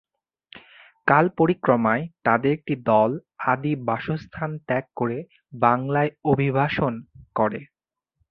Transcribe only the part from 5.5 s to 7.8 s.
বাংলায় অভিবাসন করে।